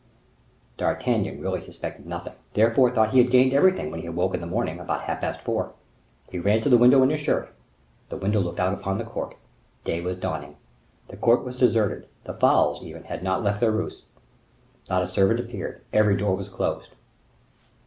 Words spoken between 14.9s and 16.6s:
a servant appeared. Every door was